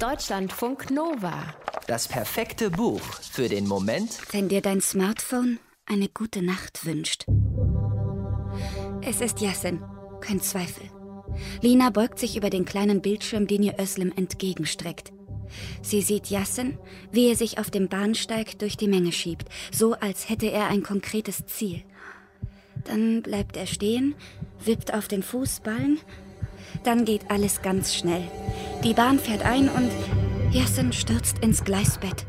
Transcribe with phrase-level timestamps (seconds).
[0.00, 1.42] Deutschlandfunk Nova.
[1.88, 7.26] Das perfekte Buch für den Moment, wenn dir dein Smartphone eine gute Nacht wünscht.
[9.02, 9.82] Es ist Yasin,
[10.20, 10.84] kein Zweifel.
[11.62, 15.12] Lina beugt sich über den kleinen Bildschirm, den ihr Özlem entgegenstreckt.
[15.82, 16.78] Sie sieht Yasin,
[17.10, 20.84] wie er sich auf dem Bahnsteig durch die Menge schiebt, so als hätte er ein
[20.84, 21.82] konkretes Ziel.
[22.84, 24.14] Dann bleibt er stehen,
[24.64, 25.98] wippt auf den Fußballen.
[26.84, 28.30] Dann geht alles ganz schnell.
[28.84, 29.90] Die Bahn fährt ein und
[30.52, 32.26] Yasin stürzt ins Gleisbett.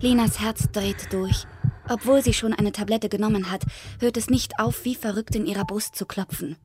[0.00, 1.46] Linas Herz dreht durch.
[1.88, 3.62] Obwohl sie schon eine Tablette genommen hat,
[3.98, 6.56] hört es nicht auf, wie verrückt in ihrer Brust zu klopfen.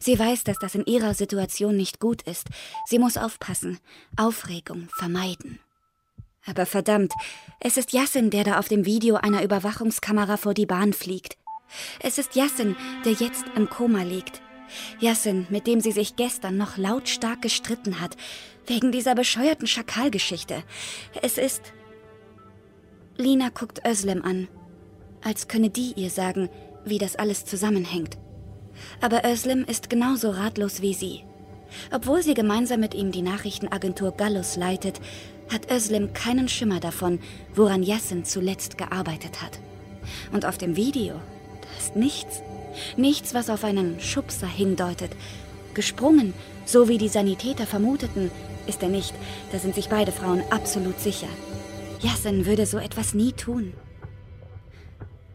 [0.00, 2.48] Sie weiß, dass das in ihrer Situation nicht gut ist.
[2.86, 3.78] Sie muss aufpassen,
[4.16, 5.60] Aufregung vermeiden.
[6.46, 7.12] Aber verdammt,
[7.60, 11.36] es ist Yassin, der da auf dem Video einer Überwachungskamera vor die Bahn fliegt.
[12.00, 14.42] Es ist Yassin, der jetzt im Koma liegt.
[15.00, 18.16] Yassin, mit dem sie sich gestern noch lautstark gestritten hat,
[18.66, 20.62] wegen dieser bescheuerten Schakalgeschichte.
[21.22, 21.72] Es ist.
[23.16, 24.48] Lina guckt Özlem an,
[25.22, 26.48] als könne die ihr sagen,
[26.84, 28.16] wie das alles zusammenhängt.
[29.00, 31.24] Aber Özlem ist genauso ratlos wie sie.
[31.92, 35.00] Obwohl sie gemeinsam mit ihm die Nachrichtenagentur Gallus leitet,
[35.52, 37.20] hat Özlem keinen Schimmer davon,
[37.54, 39.58] woran Yassin zuletzt gearbeitet hat.
[40.32, 42.42] Und auf dem Video, da ist nichts.
[42.96, 45.12] Nichts, was auf einen Schubser hindeutet.
[45.74, 48.30] Gesprungen, so wie die Sanitäter vermuteten,
[48.66, 49.14] ist er nicht.
[49.52, 51.28] Da sind sich beide Frauen absolut sicher.
[52.00, 53.72] Yassin würde so etwas nie tun.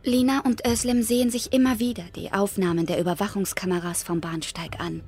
[0.03, 5.01] Lina und Özlem sehen sich immer wieder die Aufnahmen der Überwachungskameras vom Bahnsteig an.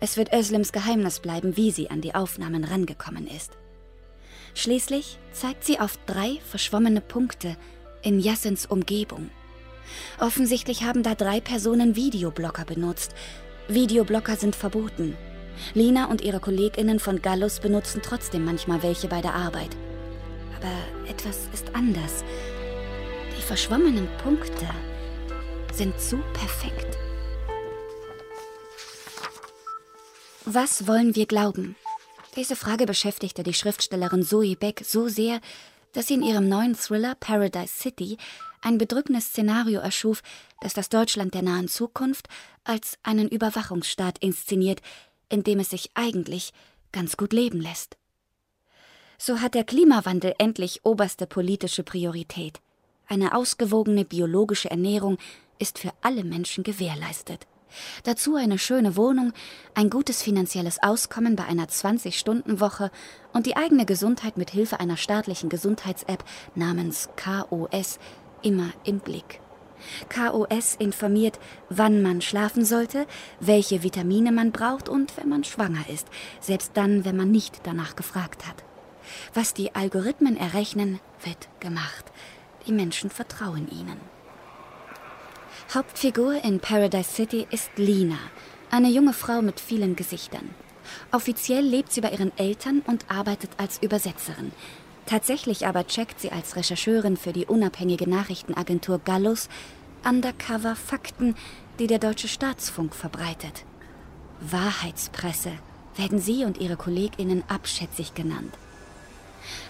[0.00, 3.58] Es wird Özlems Geheimnis bleiben, wie sie an die Aufnahmen rangekommen ist.
[4.54, 7.56] Schließlich zeigt sie auf drei verschwommene Punkte
[8.02, 9.30] in Yassins Umgebung.
[10.18, 13.14] Offensichtlich haben da drei Personen Videoblocker benutzt.
[13.68, 15.16] Videoblocker sind verboten.
[15.74, 19.76] Lina und ihre KollegInnen von Gallus benutzen trotzdem manchmal welche bei der Arbeit.
[20.56, 22.24] Aber etwas ist anders.
[23.36, 24.66] Die verschwommenen Punkte
[25.72, 26.98] sind zu perfekt.
[30.44, 31.76] Was wollen wir glauben?
[32.36, 35.40] Diese Frage beschäftigte die Schriftstellerin Zoe Beck so sehr,
[35.92, 38.16] dass sie in ihrem neuen Thriller Paradise City
[38.60, 40.22] ein bedrückendes Szenario erschuf,
[40.60, 42.28] das das Deutschland der nahen Zukunft
[42.64, 44.80] als einen Überwachungsstaat inszeniert,
[45.28, 46.52] in dem es sich eigentlich
[46.92, 47.96] ganz gut leben lässt.
[49.18, 52.60] So hat der Klimawandel endlich oberste politische Priorität.
[53.08, 55.18] Eine ausgewogene biologische Ernährung
[55.58, 57.46] ist für alle Menschen gewährleistet.
[58.04, 59.32] Dazu eine schöne Wohnung,
[59.74, 62.90] ein gutes finanzielles Auskommen bei einer 20-Stunden-Woche
[63.32, 66.24] und die eigene Gesundheit mit Hilfe einer staatlichen Gesundheits-App
[66.54, 67.98] namens KOS
[68.42, 69.40] immer im Blick.
[70.08, 71.38] KOS informiert,
[71.68, 73.06] wann man schlafen sollte,
[73.40, 76.08] welche Vitamine man braucht und wenn man schwanger ist,
[76.40, 78.64] selbst dann, wenn man nicht danach gefragt hat.
[79.34, 82.04] Was die Algorithmen errechnen, wird gemacht.
[82.66, 83.98] Die Menschen vertrauen ihnen.
[85.72, 88.18] Hauptfigur in Paradise City ist Lina,
[88.70, 90.50] eine junge Frau mit vielen Gesichtern.
[91.12, 94.52] Offiziell lebt sie bei ihren Eltern und arbeitet als Übersetzerin.
[95.08, 99.48] Tatsächlich aber checkt sie als Rechercheurin für die unabhängige Nachrichtenagentur Gallus
[100.04, 101.34] undercover Fakten,
[101.78, 103.64] die der deutsche Staatsfunk verbreitet.
[104.40, 105.52] Wahrheitspresse
[105.96, 108.54] werden sie und ihre Kolleginnen abschätzig genannt.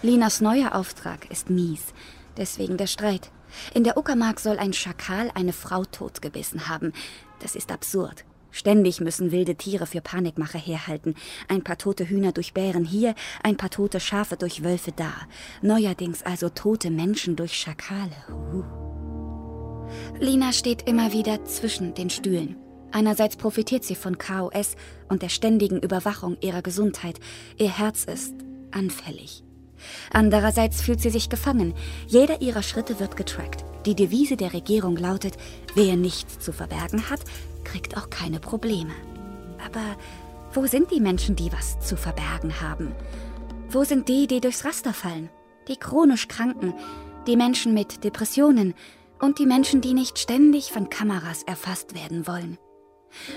[0.02, 1.94] Linas neuer Auftrag ist mies,
[2.36, 3.30] deswegen der Streit.
[3.74, 6.92] In der Uckermark soll ein Schakal eine Frau totgebissen haben.
[7.38, 8.24] Das ist absurd.
[8.58, 11.14] Ständig müssen wilde Tiere für Panikmache herhalten.
[11.46, 13.14] Ein paar tote Hühner durch Bären hier,
[13.44, 15.12] ein paar tote Schafe durch Wölfe da.
[15.62, 18.16] Neuerdings also tote Menschen durch Schakale.
[18.28, 18.64] Uh.
[20.18, 22.56] Lina steht immer wieder zwischen den Stühlen.
[22.90, 24.74] Einerseits profitiert sie von KOS
[25.08, 27.20] und der ständigen Überwachung ihrer Gesundheit.
[27.58, 28.34] Ihr Herz ist
[28.72, 29.44] anfällig.
[30.12, 31.74] Andererseits fühlt sie sich gefangen.
[32.08, 33.64] Jeder ihrer Schritte wird getrackt.
[33.86, 35.36] Die Devise der Regierung lautet,
[35.74, 37.20] wer nichts zu verbergen hat,
[37.70, 38.92] kriegt auch keine Probleme.
[39.64, 39.96] Aber
[40.52, 42.92] wo sind die Menschen, die was zu verbergen haben?
[43.70, 45.28] Wo sind die, die durchs Raster fallen?
[45.68, 46.74] Die chronisch Kranken,
[47.26, 48.74] die Menschen mit Depressionen
[49.20, 52.58] und die Menschen, die nicht ständig von Kameras erfasst werden wollen.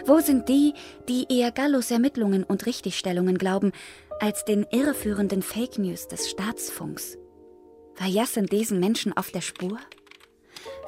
[0.06, 0.74] Wo sind die,
[1.07, 3.72] die eher Gallus Ermittlungen und Richtigstellungen glauben,
[4.19, 7.18] als den irreführenden Fake News des Staatsfunks.
[7.98, 9.80] War Yassen diesen Menschen auf der Spur?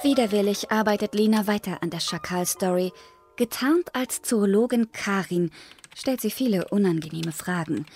[0.03, 2.91] Widerwillig arbeitet Lina weiter an der Schakal-Story.
[3.35, 5.49] Getarnt als Zoologin Karin
[5.95, 7.87] stellt sie viele unangenehme Fragen.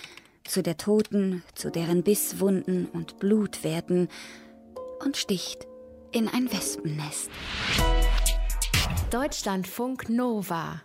[0.44, 4.08] Zu der Toten, zu deren Bisswunden und Blutwerten
[5.04, 5.68] und sticht
[6.10, 7.30] in ein Wespennest.
[9.10, 10.82] Deutschlandfunk Nova